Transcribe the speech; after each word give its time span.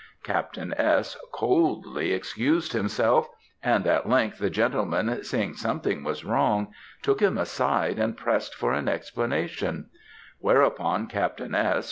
Captain 0.23 0.73
S. 0.79 1.15
coldly 1.31 2.11
excused 2.11 2.73
himself 2.73 3.29
and, 3.61 3.85
at 3.85 4.09
length, 4.09 4.39
the 4.39 4.49
gentleman 4.49 5.23
seeing 5.23 5.53
something 5.53 6.03
was 6.03 6.25
wrong, 6.25 6.73
took 7.03 7.19
him 7.19 7.37
aside, 7.37 7.99
and 7.99 8.17
pressed 8.17 8.55
for 8.55 8.73
an 8.73 8.87
explanation; 8.87 9.91
whereupon 10.39 11.05
Captain 11.05 11.53
S. 11.53 11.79